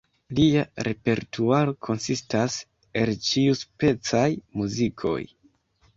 Lia 0.37 0.61
repertuaro 0.87 1.75
konsistas 1.89 2.57
el 3.03 3.13
ĉiuspecaj 3.29 4.27
muzikoj. 4.63 5.19